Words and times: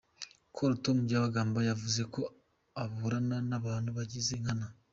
Col 0.55 0.73
Tom 0.83 0.97
Byabagamba 1.07 1.59
yavuze 1.69 2.01
ko 2.13 2.21
aburana 2.83 3.37
n’abantu 3.49 3.89
bigiza 3.97 4.33
nkana. 4.41 4.67